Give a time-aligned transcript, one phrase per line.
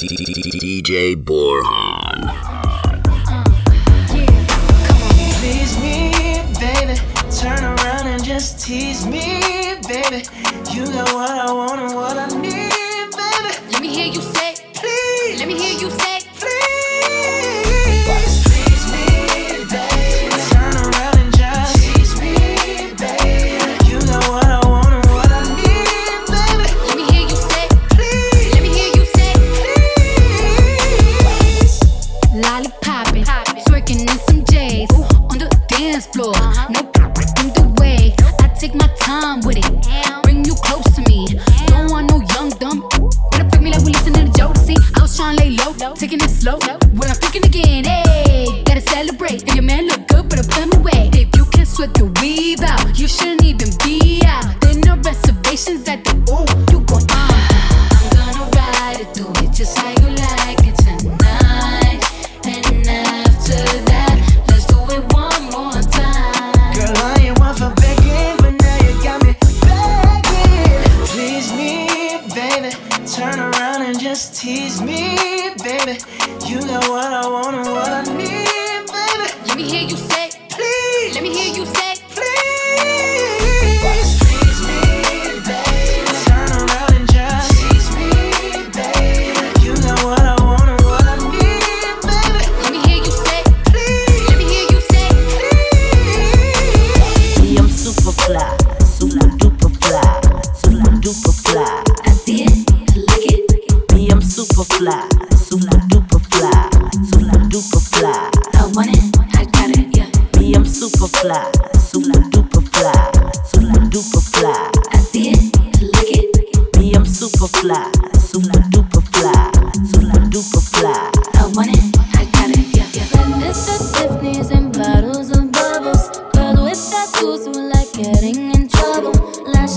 [0.00, 2.30] DJ Borhan.
[5.40, 6.12] Please me,
[6.60, 6.94] baby.
[7.36, 9.42] Turn around and just tease me,
[9.88, 10.22] baby.
[10.70, 12.70] You got what I want and what I need,
[13.10, 13.72] baby.
[13.72, 16.17] Let me hear you say, Please, let me hear you say.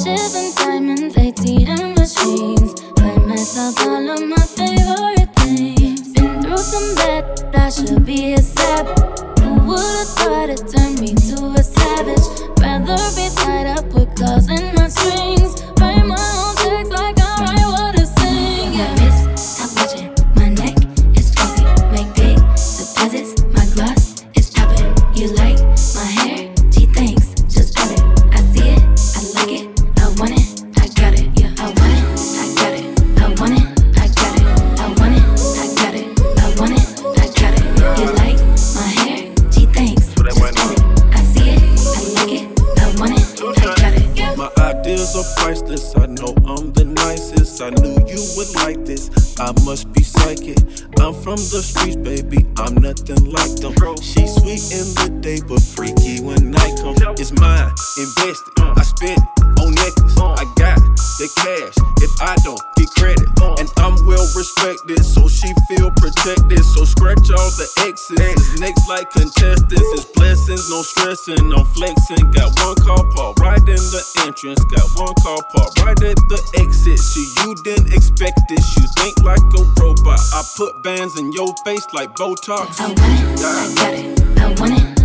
[0.03, 0.50] And
[64.41, 66.65] respected, so she feel protected.
[66.73, 68.17] So scratch all the X's.
[68.17, 69.89] It's next like contestants.
[69.93, 71.53] It's blessings, no stressing.
[71.53, 72.25] I'm flexing.
[72.33, 74.57] Got one car parked right in the entrance.
[74.73, 76.97] Got one car parked right at the exit.
[76.97, 78.65] See, you didn't expect this.
[78.77, 80.19] You think like a robot.
[80.33, 82.81] I put bands in your face like Botox.
[82.81, 84.39] I want it, I got it.
[84.41, 85.00] I want it,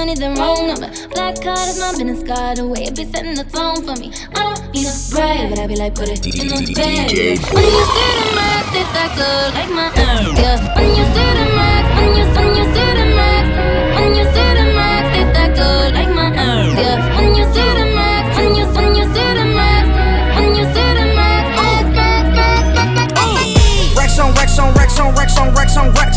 [0.00, 0.88] money, then wrong number.
[1.12, 2.56] Black card is my business card.
[2.56, 4.08] The it be setting the tone for me.
[4.32, 7.12] I don't need a brag, but I be like, put it in the bag.
[7.52, 10.32] When you see the max, they stack up like my arm.
[10.40, 10.56] Yeah.
[10.72, 13.44] When you see the max, when you when you see the max,
[13.92, 16.72] when you see the max, they stack up like my arm.
[16.80, 16.96] Yeah.
[17.20, 19.84] When you see the max, when you when you see the max,
[20.32, 23.92] when you see the max, max max max max max.
[24.00, 26.12] Rex on Rex on Rex on Rex on Rex on Rex.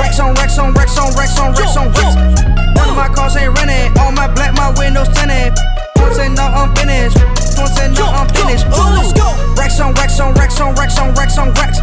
[0.00, 2.69] Rex on Rex on Rex on Rex on Rex on Rex.
[2.90, 3.96] Of my cars ain't rented.
[3.98, 5.54] All my black, my windows tinted.
[5.94, 7.16] Don't say no, I'm finished.
[7.54, 8.66] Don't say no, I'm finished.
[8.66, 9.54] Ooh.
[9.54, 11.78] Rex on Rex on Rex on Rex on Rex on Rex.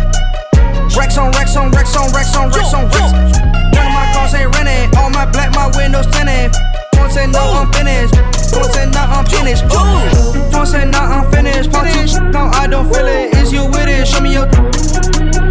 [0.98, 2.92] Rex on Rex on Rex on Rex on Rex on.
[2.92, 4.98] None of my cars ain't rented.
[4.98, 6.51] All my black, my windows tinted.
[6.92, 8.13] Don't say no, I'm finished.
[8.51, 9.63] Don't say no, I'm finished.
[9.63, 10.51] Ooh.
[10.51, 11.71] Don't say no, I'm finished.
[11.71, 13.33] Pop two, no, I don't feel it.
[13.38, 14.06] Is you with it?
[14.07, 14.48] Show me your.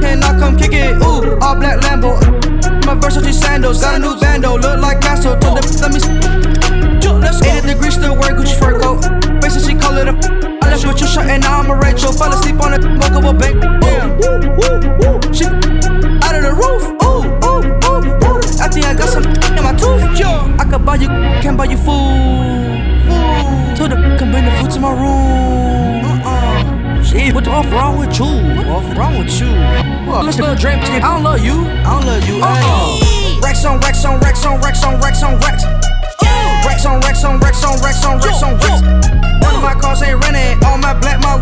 [0.04, 1.00] Can I come kick it?
[1.00, 2.20] Ooh, all black Lambo.
[2.84, 5.36] My Versace sandals, got a new commando, look like Castle.
[5.38, 6.00] Told them, let me.
[7.20, 9.00] Let's 80 degrees still wear Gucci fur coat.
[9.40, 10.14] Basically, she call it a.
[10.62, 12.12] I left with your shot and now I'm a Rachel.
[12.12, 13.56] Fell asleep on a walk of a bank.
[13.56, 14.04] ooh.
[15.32, 16.84] she out of the roof.
[17.02, 18.62] Ooh, ooh, ooh, ooh.
[18.62, 20.18] I think I got some in my tooth.
[20.18, 20.28] Yo,
[20.58, 21.08] I could buy you,
[21.40, 23.06] can buy you food.
[23.76, 26.04] Told the can bring the food to my room.
[26.04, 27.02] Uh-uh.
[27.02, 28.26] Shit, what the off wrong with you?
[28.56, 29.48] What off wrong with you?
[30.06, 30.82] Well, let's go drink.
[30.82, 31.66] I don't love you.
[31.66, 32.36] I don't love you.
[32.42, 33.04] Uh-uh.
[33.04, 33.15] Hey.
[33.56, 35.64] Rex on Rex on Rex on Rex on Rex on Rex.
[36.66, 39.08] Rex on Rex on Rex on Rex on Rex on Rex.
[39.40, 40.62] One of my cars ain't rented.
[40.62, 41.40] All my black, my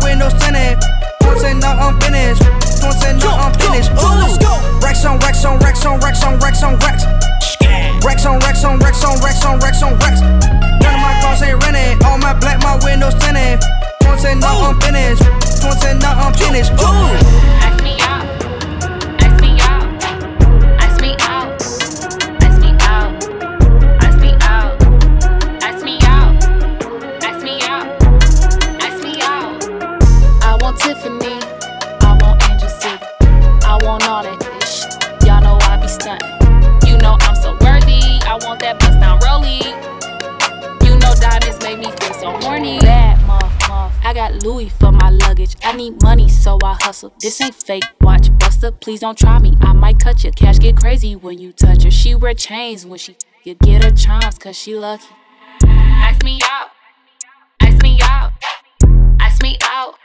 [48.95, 49.53] please don't try me.
[49.59, 50.31] I might cut you.
[50.31, 51.91] Cash get crazy when you touch her.
[51.91, 55.03] She wear chains when she you get her charms, cause she lucky.
[55.65, 56.69] Ask me out.
[57.59, 58.31] Ask me out.
[59.19, 59.95] Ask me out.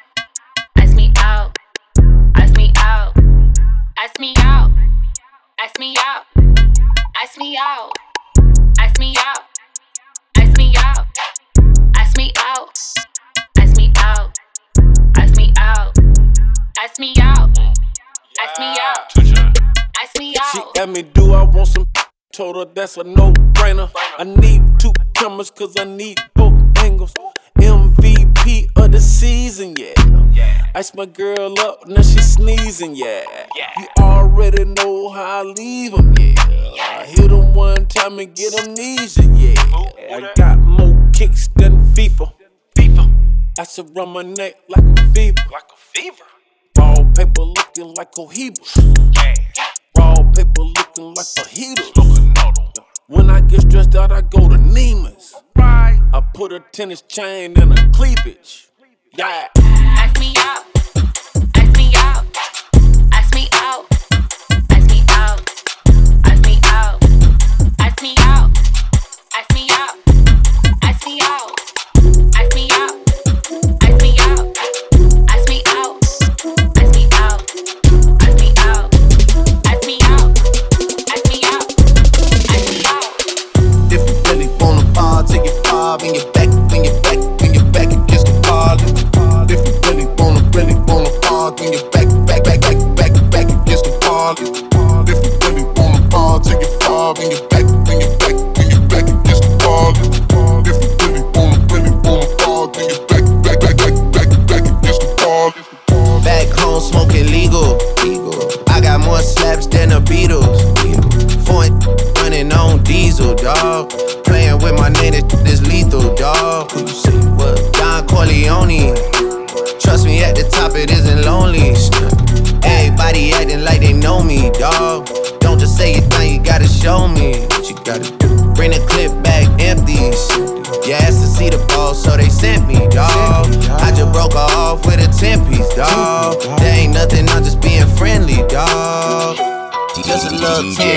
[0.77, 1.57] Ask me out.
[2.35, 3.17] Ask me out.
[3.97, 4.73] Ask me out.
[5.61, 6.25] Ask me out.
[7.23, 7.93] Ask me out.
[8.81, 9.47] Ask me out.
[10.37, 11.07] Ask me out.
[11.95, 12.79] Ask me out.
[13.57, 14.33] Ask me out.
[15.17, 15.97] Ask me out.
[16.83, 17.70] Ask me out.
[18.51, 19.55] Ask me out.
[20.03, 20.53] Ask me out.
[20.53, 20.79] She out.
[20.79, 21.87] at me, do I want some?
[22.33, 23.89] Told her that's a no brainer.
[24.19, 27.15] I need two cameras cause I need both angles.
[27.59, 30.67] MVP of the season, yeah.
[30.75, 33.23] Ice my girl up, now she sneezing, yeah.
[33.79, 36.35] You already know how I leave 'em, yeah.
[36.81, 39.55] I hit hit 'em one time and get amnesia, yeah.
[40.11, 42.33] I got more kicks than FIFA.
[42.77, 43.13] FIFA.
[43.61, 45.45] I surround my neck like a fever.
[45.53, 46.25] Like a fever.
[46.75, 48.77] Ball paper looking like cohibas.
[49.97, 51.91] Raw paper looking like fajitas.
[53.09, 55.35] When I get stressed out, I go to Neiman's.
[55.57, 58.69] I put a tennis chain in a cleavage.
[59.17, 59.49] Yeah.
[59.57, 60.80] Ask me out.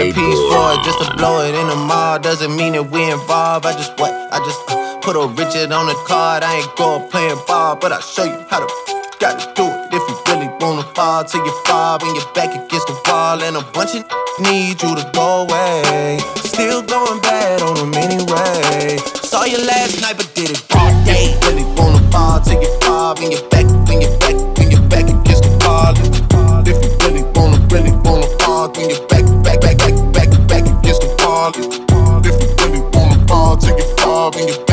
[0.04, 2.20] Little 10 piece for it, just to blow it in the mall.
[2.20, 3.66] Doesn't mean that we involved.
[3.66, 4.12] I just what?
[4.12, 6.44] I just uh, put a Richard on the card.
[6.44, 8.68] I ain't going playing ball, but I'll show you how to
[9.20, 9.94] gotta do it.
[9.94, 13.56] If you really wanna fall till you fall, when your back against the wall, and
[13.58, 14.04] a bunch of
[14.40, 16.20] need you to go away.
[16.44, 18.98] Still going bad on them anyway.
[19.24, 21.32] Saw you last night, but did it all day.
[21.32, 24.72] If you really wanna fall, take it far, bring it back, bring it back, bring
[24.72, 25.94] it back against the wall.
[26.66, 29.13] If you really wanna, really wanna fall, bring it
[31.56, 34.73] I'll take it far, take it far, take it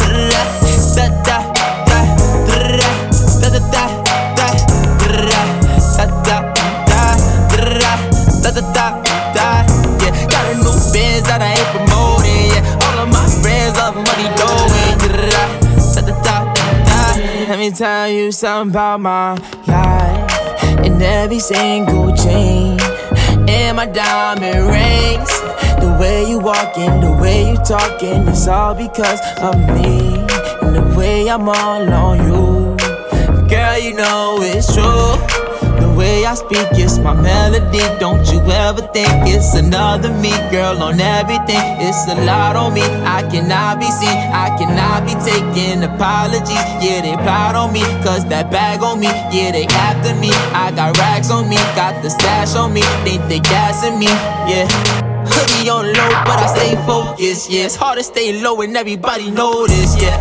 [11.01, 12.53] Biz that I ain't promoting.
[12.53, 14.27] Yeah, all of my friends love money.
[14.37, 14.49] Da
[15.95, 16.37] da da da.
[17.49, 19.33] Let me tell you something about my
[19.67, 20.31] life.
[20.85, 22.79] And every single chain
[23.47, 25.33] in my diamond rings.
[25.83, 29.97] The way you walking, the way you talking, it's all because of me.
[30.61, 32.77] And the way I'm all on you.
[33.49, 35.50] Girl, you know it's true.
[36.01, 37.77] Way I speak, it's my melody.
[37.99, 41.61] Don't you ever think it's another me, girl, on everything.
[41.77, 42.81] It's a lot on me.
[43.05, 46.65] I cannot be seen, I cannot be taking apologies.
[46.81, 49.13] Yeah, they plot on me, cause that bag on me.
[49.29, 50.31] Yeah, they after me.
[50.57, 52.81] I got racks on me, got the stash on me.
[53.05, 54.09] Think they gassing me,
[54.49, 54.65] yeah.
[55.29, 57.51] Hoodie on low, but I stay focused.
[57.51, 60.01] Yeah, it's hard to stay low and everybody this.
[60.01, 60.17] Yeah,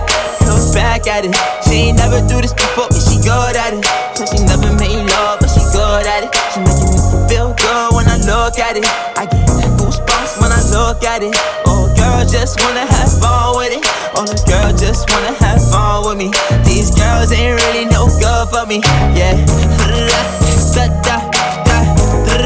[0.74, 1.34] back at it.
[1.64, 3.84] She ain't never do this before, but she good at it.
[4.16, 5.40] So she never made love,
[5.90, 6.30] good at it.
[6.54, 8.86] She making me feel good when I look at it.
[9.18, 9.42] I get
[9.78, 11.34] goosebumps when I look at it.
[11.66, 13.82] Oh, girl, just wanna have fun with it.
[14.14, 16.30] Oh, the girl just wanna have fun with me.
[16.62, 18.78] These girls ain't really no good for me.
[19.18, 19.34] Yeah,
[19.74, 21.78] da da da da
[22.26, 22.38] da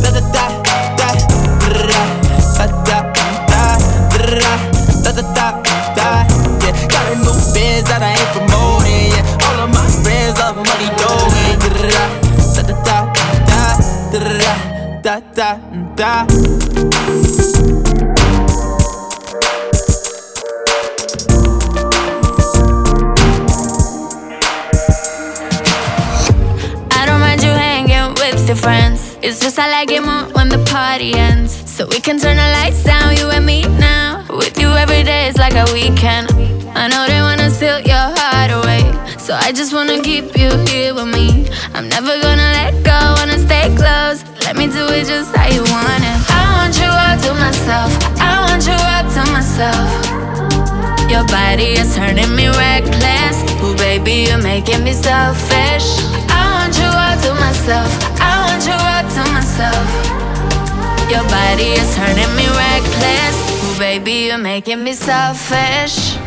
[0.00, 0.52] da da da.
[6.62, 8.11] Yeah, got a new biz that I ain't promoting.
[15.12, 15.58] Da da
[15.94, 16.26] da.
[26.90, 29.18] I don't mind you hanging with your friends.
[29.20, 31.52] It's just I like it more when the party ends.
[31.70, 34.24] So we can turn the lights down, you and me now.
[34.30, 36.30] With you every day is like a weekend.
[36.74, 38.80] I know they wanna steal your heart away.
[39.18, 41.50] So I just wanna keep you here with me.
[41.74, 44.31] I'm never gonna let go, wanna stay close.
[44.52, 46.18] Let me do it just how you want it.
[46.28, 47.88] I want you all to myself.
[48.20, 49.88] I want you all to myself.
[51.08, 53.40] Your body is turning me reckless.
[53.64, 56.04] Ooh, baby, you're making me selfish.
[56.28, 57.88] I want you all to myself.
[58.20, 59.88] I want you all to myself.
[61.08, 63.36] Your body is turning me reckless.
[63.64, 66.20] Ooh, baby, you're making me selfish.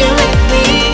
[0.00, 0.93] You make me,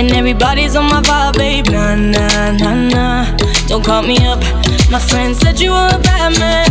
[0.00, 1.66] And everybody's on my vibe, babe.
[1.66, 3.36] Nah, nah, nah, nah.
[3.68, 4.40] Don't call me up.
[4.90, 6.68] My friend said you were a bad man.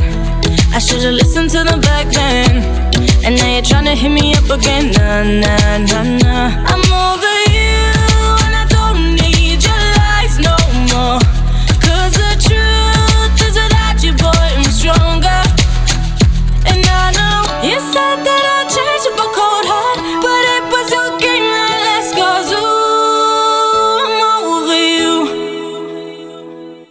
[0.74, 2.64] I should've listened to them back then.
[3.24, 4.90] And now you're tryna hit me up again.
[4.94, 6.74] Nah, nah, nah, nah.
[6.74, 6.89] I'm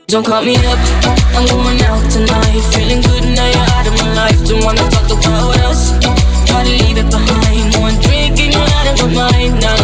[0.09, 0.81] Don't call me up,
[1.37, 2.65] I'm going out tonight.
[2.73, 4.41] Feeling good now you're out of my life.
[4.49, 5.93] Don't wanna talk about us.
[6.49, 7.77] Try to leave it behind.
[7.77, 9.61] One drink and you're out of my mind.
[9.61, 9.78] Now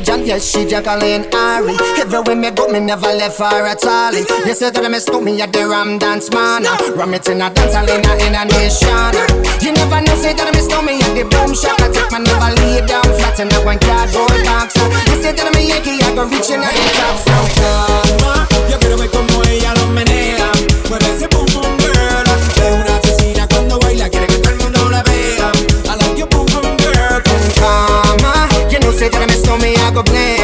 [0.00, 1.76] intelligent, yes, she Jacqueline Ari.
[2.00, 4.12] Everywhere me go, me never left her at all.
[4.14, 6.64] You say that me stop me at the Ram Dance Man.
[6.96, 9.12] Ram it in a dance hall in a, in a nation.
[9.60, 11.80] You never know, say that me stop me at the boom shop.
[11.80, 14.74] I take my never lay down flat in a one cardboard box.
[14.76, 17.16] You say that me Yankee, I go reaching out the top.
[17.20, 20.50] So calma, yo quiero ver cómo ella lo menea.
[20.88, 22.24] Mueve ese boom boom girl.
[22.56, 25.52] Es una asesina cuando baila, quiere que todo el mundo la vea.
[25.84, 27.20] I like your boom boom girl.
[27.22, 30.39] Con calma, you know, say that me stop me, I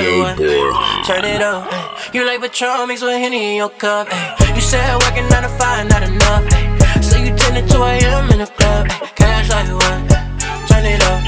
[0.00, 1.06] like what?
[1.06, 1.70] Turn it up.
[2.14, 4.08] You like Patron mixed with Henny in your cup.
[4.54, 6.44] You said working 9 to 5, not enough.
[7.02, 8.30] So you turn it 2 a.m.
[8.30, 8.88] in the club.
[9.14, 9.98] Cash like what?
[10.66, 11.22] Turn it up.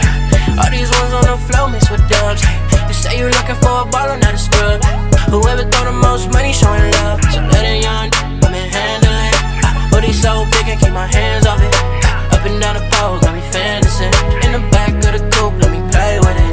[0.58, 2.42] All these ones on the floor mixed with dubs.
[2.88, 4.82] You say you looking for a baller, not a scrub.
[5.30, 7.22] Whoever throw the most money showing love.
[7.30, 8.10] So let it young,
[8.42, 9.34] I'm in handling.
[9.62, 11.74] Uh, booty so big, I keep my hands off it.
[11.74, 14.06] Uh, up and down the pole, got me fantasy.
[14.46, 16.45] In the back of the coupe, let me play with it.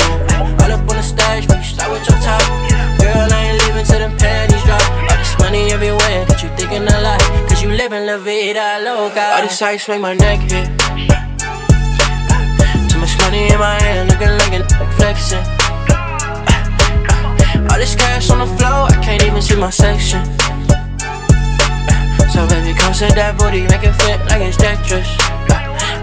[1.11, 2.41] The but you start with your top.
[2.99, 4.81] Girl, I ain't leaving till them panties drop.
[5.09, 7.19] All this money everywhere, got you thinking a lot.
[7.49, 9.35] Cause you living la vida loca.
[9.35, 10.69] All these ice make my neck hit.
[12.89, 14.63] Too much money in my hand, looking like a
[14.95, 15.43] flexing.
[17.69, 20.23] All this cash on the floor, I can't even see my section.
[22.33, 25.09] So baby, come set that booty, make it fit like it's Tetris.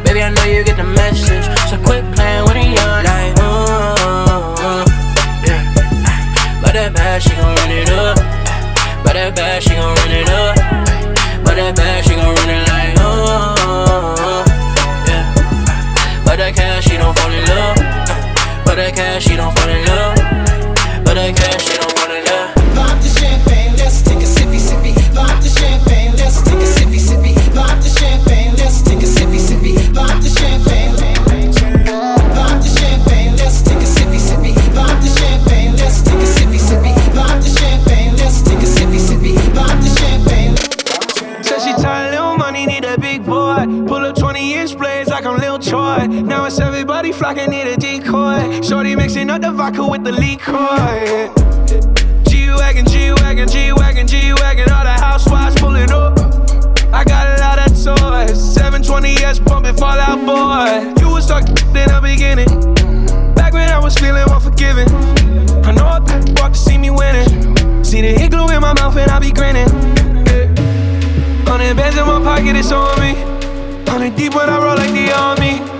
[0.05, 3.95] Baby, I know you get the message, so quit playing with a young like, uh,
[3.99, 4.30] yeah.
[6.63, 8.17] But that bad, she gon' run it up.
[9.03, 10.57] But that bad, she gon' run it up.
[11.45, 14.45] But that bad, she gon' run it like, uh,
[15.09, 15.25] yeah.
[16.25, 17.77] But that cash, she don't fall in love.
[18.65, 19.70] But that cash, she don't fall
[49.21, 50.55] mixing up the vodka with the liquor.
[52.29, 54.71] G Wagon, G Wagon, G Wagon, G Wagon.
[54.71, 56.19] All the housewives pulling up.
[56.93, 58.39] I got a lot of toys.
[58.57, 61.03] 720S pumping Fall Out Boy.
[61.03, 62.49] You was stuck in the beginning.
[63.35, 64.89] Back when I was feeling unforgiving.
[65.65, 66.01] I know a
[66.41, 67.85] walk to see me winning.
[67.85, 69.69] See the hit glue in my mouth and I be grinning.
[71.47, 73.15] Hundred bands in my pocket, it's on me.
[73.87, 75.80] Hundred deep when I roll like the army.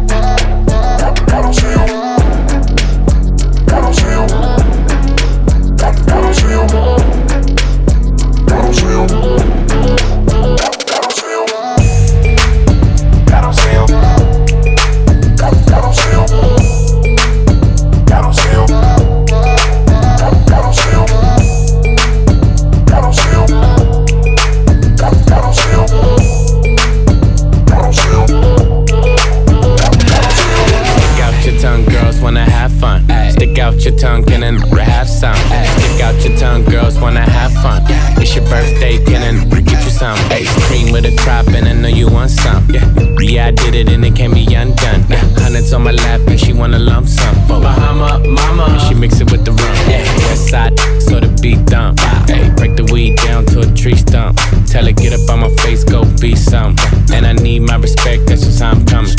[33.81, 35.35] Out your tongue, can then have some.
[35.35, 37.81] Stick out your tongue, girls wanna have fun.
[38.21, 40.17] It's your birthday, can then get you some.
[40.29, 42.67] Ay, cream with a crop, and I know you want some.
[42.69, 42.85] Yeah,
[43.19, 45.01] yeah, I did it, and it can't be undone.
[45.37, 47.35] Hundreds on my lap, and she wanna lump sum.
[47.47, 49.75] Bahama, mama, and she mix it with the rum.
[49.89, 51.99] Yeah, west side, so the beat dump.
[52.29, 54.39] Hey, break the weed down to a tree stump.
[54.67, 56.75] Tell her get up on my face, go be some.
[57.11, 59.11] And I need my respect, that's just how I'm coming.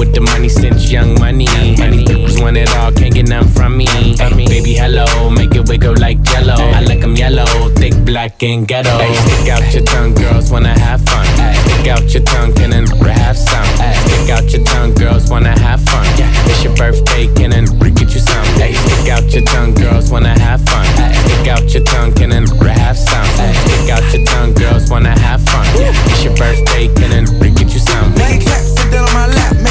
[0.00, 1.44] With the money since young money.
[1.76, 3.84] Money just want it all, can't get nothing from me.
[3.84, 6.54] Hey, baby, hello, make it wiggle like jello.
[6.54, 7.44] I like 'em yellow,
[7.76, 8.96] thick, black, and ghetto.
[8.96, 11.26] Hey, stick out your tongue, girls wanna have fun.
[11.68, 13.68] Stick out your tongue, can then have some.
[14.06, 16.06] Stick out your tongue, girls wanna have fun.
[16.48, 18.46] It's your birthday, can then get you some.
[18.56, 20.86] Hey, stick out your tongue, girls wanna have fun.
[21.12, 23.28] Stick out your tongue, can then have some.
[23.36, 25.66] Stick out your tongue, girls wanna have fun.
[25.76, 28.14] It's your birthday, can then get you some.
[28.16, 28.48] Make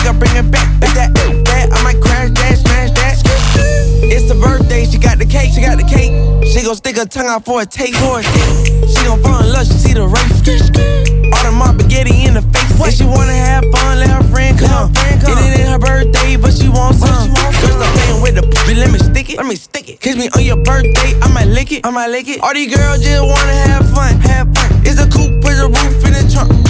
[0.09, 1.69] her bring it back, back that, that.
[1.71, 3.15] I might crash that, smash that.
[4.09, 6.11] It's the birthday, she got the cake, she got the cake.
[6.49, 8.89] She gon' stick her tongue out for a take, for a take.
[8.89, 10.41] She gon' fall in love, she see the race.
[11.29, 12.73] All the my spaghetti in the face.
[12.81, 14.91] And she wanna have fun, let her friend come.
[14.97, 17.29] It ain't her birthday, but she wants some.
[17.29, 19.99] Girl, stop playing with the b- let me stick it, let me stick it.
[20.01, 22.41] Kiss me on your birthday, I might lick it, I might lick it.
[22.41, 24.69] All these girls just wanna have fun, have fun.
[24.85, 26.68] It's a coupe, put the roof in the trunk.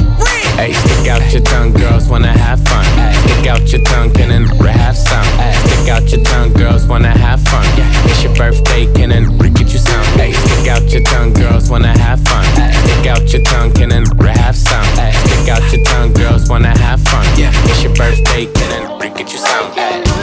[0.59, 2.83] Hey, stick out your tongue, girls wanna have fun.
[3.23, 5.23] Stick out your tongue, can then have some.
[5.63, 7.65] Stick out your tongue, girls wanna have fun.
[7.77, 10.03] Yeah, It's your birthday, can then get you some.
[10.19, 12.43] Hey, stick out your tongue, girls wanna have fun.
[12.73, 14.03] Stick out your tongue, can then
[14.35, 14.83] have some.
[15.23, 17.25] Stick out your tongue, girls wanna have fun.
[17.37, 20.18] Yeah, It's your birthday, can then get you some.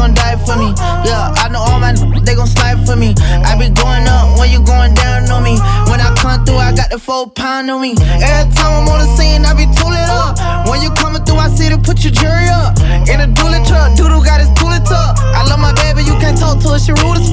[0.00, 0.72] Gon' die for me.
[1.04, 3.12] Yeah, I know all my n- they gon' slide for me.
[3.44, 5.60] I be going up when you going down on me.
[5.90, 7.92] When I come through, I got the four pound on me.
[8.00, 10.40] Every time I'm on the scene, I be tooling up.
[10.68, 12.80] When you coming through, I see to put your jury up.
[13.12, 15.20] In a dually truck, doodle got his tooling tuck.
[15.36, 17.28] I love my baby, you can't talk to her, she rude as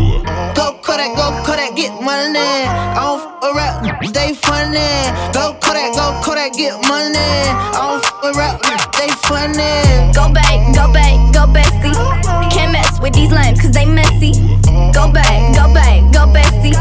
[0.58, 2.52] Go Kodak, go Kodak, get money.
[2.68, 3.76] I don't f with rap,
[4.12, 4.92] they funny.
[5.32, 7.16] Go Kodak, go Kodak, get money.
[7.16, 8.56] I don't f with rap,
[9.00, 9.72] they funny.
[10.18, 10.47] Go back,
[10.88, 11.94] go back, go bestie.
[12.52, 14.34] Can't mess with these limes cause they messy.
[14.94, 16.74] Go back, go back, go bestie.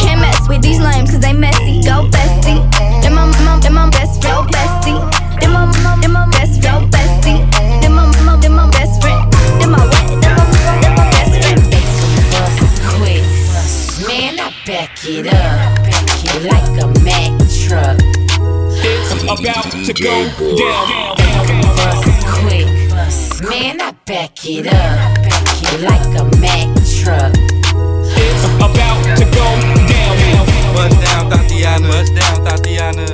[0.00, 1.82] Can't mess with these limes cause they messy.
[1.82, 2.60] Go bestie.
[3.02, 4.98] Then my mom, then my best friend, bestie.
[5.40, 7.38] Then my mom, then my best friend, bestie.
[7.80, 9.32] Then my mom, then my best friend.
[9.60, 10.06] Then my what?
[10.20, 10.44] Then my,
[10.82, 11.60] then my best friend.
[12.98, 13.24] quick.
[14.08, 15.32] Man, I back it up.
[15.32, 17.32] Back it like a Mack
[17.64, 17.98] truck.
[18.78, 19.38] It's about
[19.86, 21.16] to go down.
[21.76, 22.15] Bust quick.
[23.48, 24.98] Man, I back it up.
[25.78, 26.66] Like a Mack
[26.98, 27.30] truck.
[28.18, 29.46] It's about to go
[29.86, 30.74] down.
[30.74, 31.86] Bust down, Tatiana.
[31.86, 33.06] Bust down, Tatiana.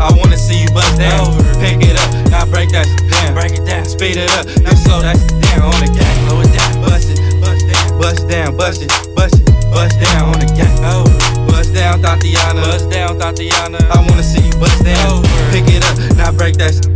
[0.00, 1.36] I wanna see you bust down.
[1.60, 3.34] Pick it up, now break that shit down.
[3.34, 6.16] Break it down, speed it up, now slow that shit down on the gang.
[6.24, 10.32] Slow it down, bust it, bust down, bust down, bust it, bust it, bust down
[10.32, 10.72] on the gang.
[10.88, 11.04] Oh,
[11.48, 12.60] bust down, Tatiana.
[12.62, 13.78] Bust down, Tatiana.
[13.92, 15.22] I wanna see you bust down.
[15.52, 16.95] Pick it up, now break that shit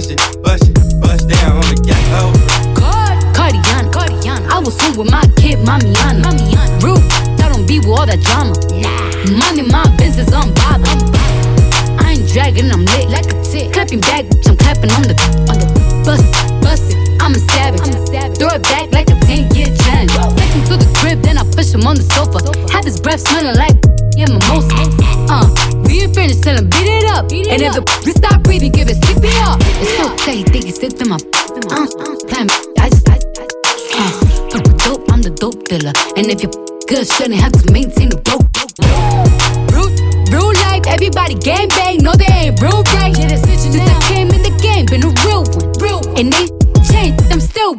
[0.00, 0.29] bust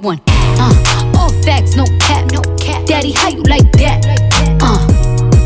[0.01, 0.19] One.
[0.27, 2.87] Uh, all facts, no cap, no cap.
[2.87, 4.03] Daddy, how you like that?
[4.59, 4.81] Uh,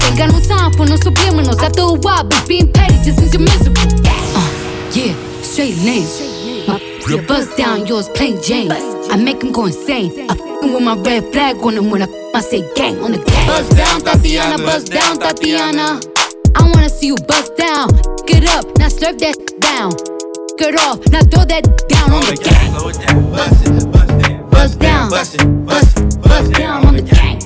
[0.08, 1.62] ain't got no time for no subliminals.
[1.62, 3.82] After a while, but being petty just means you're miserable.
[4.08, 4.48] Uh,
[4.94, 6.22] yeah, straight names.
[6.70, 8.72] My your buzz down, yours plain Jane.
[8.72, 10.30] I make him go insane.
[10.30, 13.18] I f***ing with my red flag on him when I, I say gang on the
[13.18, 13.48] gang.
[13.48, 16.00] Buzz down, Tatiana, buzz down, Tatiana.
[16.56, 17.90] I wanna see you buzz down.
[18.26, 19.92] Get up, now slurp that down.
[20.58, 22.56] Get off, now throw that down on the gang.
[24.66, 27.38] Buzz down, buzz, buzz, buzz down on the gang.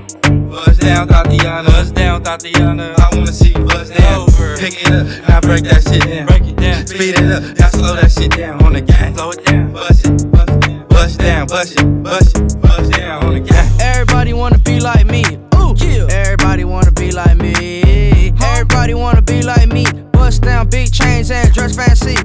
[0.49, 1.69] Bust down, Tatiana.
[1.69, 2.95] Bust down, Tatiana.
[2.97, 4.27] I wanna see you bust down.
[4.57, 6.27] Pick it up, now break that shit down.
[6.27, 9.13] Break it down, speed it up, now slow that shit down on the gang.
[9.15, 13.25] Slow it down, bust it, bust it, bust down, bust it, bust it, bust down
[13.25, 13.69] on the gang.
[13.81, 15.25] Everybody wanna be like me.
[15.55, 15.75] Ooh,
[16.09, 18.31] Everybody wanna be like me.
[18.41, 19.83] Everybody wanna be like me.
[20.13, 22.15] Bust down big chains and dress fancy.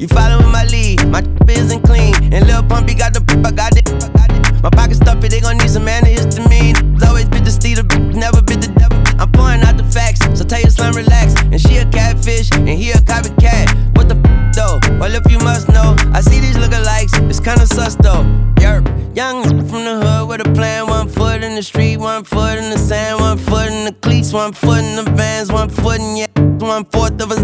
[0.00, 1.06] You following my lead?
[1.08, 3.84] My isn't clean, and Lil Pumpy got the I got it.
[4.62, 7.04] My pocket stuffy, they gon' need some antihistamine.
[7.06, 7.76] Always bit the steed,
[8.16, 8.96] never bit the devil.
[9.20, 11.34] I'm pouring out the facts, so tell your slime relax.
[11.52, 13.76] And she a catfish, and he a copycat.
[13.94, 14.80] What the f though?
[14.96, 18.24] Well, if you must know, I see these lookalikes, it's kinda sus though.
[18.56, 20.86] Yerp, young from the hood with a plan.
[20.86, 24.32] One foot in the street, one foot in the sand, one foot in the cleats,
[24.32, 26.40] one foot in the vans, one foot in yeah.
[26.60, 27.42] One fourth of us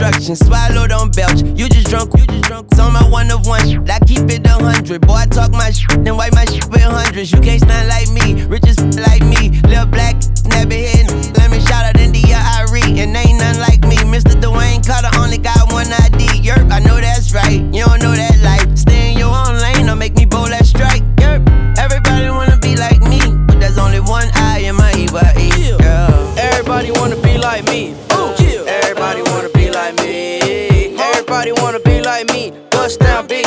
[0.00, 1.42] instructions, swallow, don't belch.
[1.42, 2.68] You just drunk, you just drunk.
[2.70, 3.60] It's on my one of one.
[3.88, 5.06] I keep it a hundred.
[5.06, 7.32] Boy, I talk my shit, then wipe my shit with hundreds.
[7.32, 8.64] You can't stand like me, rich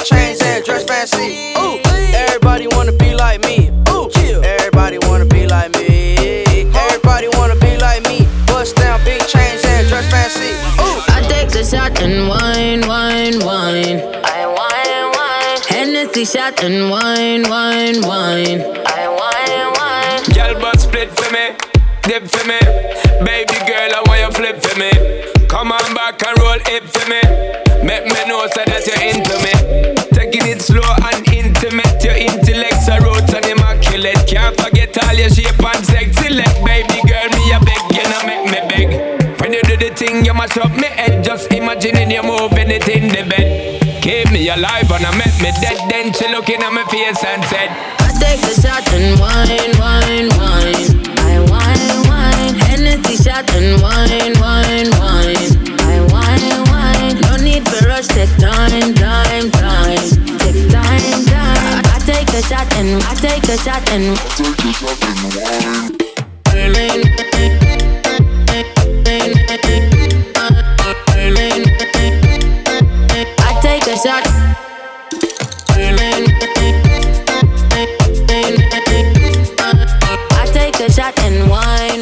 [0.04, 1.54] chains and dress fancy.
[1.58, 1.80] Ooh,
[2.14, 3.70] everybody wanna be like me.
[3.90, 4.10] Ooh,
[4.44, 6.44] everybody wanna be like me.
[6.76, 8.28] Everybody wanna be like me.
[8.46, 10.52] Bust down big chains and dress fancy.
[10.82, 14.02] Ooh, I take the shot and wine, wine, wine.
[14.26, 15.62] I wine, wine.
[15.70, 18.62] Hennessy shot and wine, wine, wine.
[18.86, 20.24] I wine, wine.
[20.36, 21.56] Girl, but split for me,
[22.04, 22.60] dip for me.
[23.24, 24.92] Baby girl, I want you flip for me.
[25.48, 27.22] Come on back and roll it for me.
[27.84, 29.54] Make me know so that you're into me.
[30.12, 32.04] Taking it slow and intimate.
[32.04, 34.20] Your intellect's a root and immaculate.
[34.28, 36.54] Can't forget all your shape and sexy leg.
[36.64, 38.88] Baby girl, me a beg, you know make me beg.
[39.40, 41.24] When you do the thing, you mash up me head.
[41.24, 43.80] Just imagining you moving it in the bed.
[44.04, 45.80] Keep me alive and I make me dead.
[45.90, 50.30] Then she looking at my face and said, I take the shot and wine, wine,
[50.40, 50.53] wine
[53.34, 55.50] that and wine, wine, wine.
[55.82, 57.18] I wine, wine.
[57.26, 59.98] No need for rush, take time, time, time.
[60.38, 61.58] Take time, time.
[61.74, 64.14] I, I take a shot and I take a shot and.
[73.40, 74.60] I take a shot and
[75.90, 76.30] wine.
[77.40, 80.04] I take a shot.
[80.36, 81.93] I take a shot and wine.